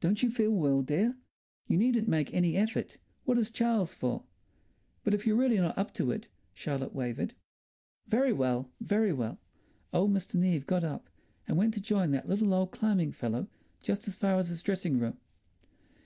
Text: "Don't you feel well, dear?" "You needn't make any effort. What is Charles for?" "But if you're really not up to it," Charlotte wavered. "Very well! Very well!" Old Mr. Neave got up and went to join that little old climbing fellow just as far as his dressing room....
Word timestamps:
"Don't 0.00 0.22
you 0.22 0.30
feel 0.30 0.52
well, 0.52 0.82
dear?" 0.82 1.16
"You 1.66 1.76
needn't 1.76 2.06
make 2.06 2.32
any 2.32 2.56
effort. 2.56 2.96
What 3.24 3.38
is 3.38 3.50
Charles 3.50 3.92
for?" 3.92 4.22
"But 5.02 5.14
if 5.14 5.26
you're 5.26 5.34
really 5.34 5.56
not 5.56 5.76
up 5.76 5.92
to 5.94 6.12
it," 6.12 6.28
Charlotte 6.52 6.94
wavered. 6.94 7.34
"Very 8.06 8.32
well! 8.32 8.70
Very 8.80 9.12
well!" 9.12 9.40
Old 9.92 10.12
Mr. 10.12 10.36
Neave 10.36 10.64
got 10.68 10.84
up 10.84 11.10
and 11.48 11.56
went 11.56 11.74
to 11.74 11.80
join 11.80 12.12
that 12.12 12.28
little 12.28 12.54
old 12.54 12.70
climbing 12.70 13.10
fellow 13.10 13.48
just 13.80 14.06
as 14.06 14.14
far 14.14 14.38
as 14.38 14.46
his 14.46 14.62
dressing 14.62 15.00
room.... 15.00 15.18